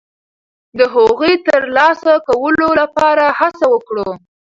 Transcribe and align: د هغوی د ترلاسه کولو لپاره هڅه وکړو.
د 0.77 0.79
هغوی 0.95 1.33
د 1.37 1.41
ترلاسه 1.49 2.13
کولو 2.27 2.67
لپاره 2.81 3.25
هڅه 3.39 3.65
وکړو. 3.73 4.09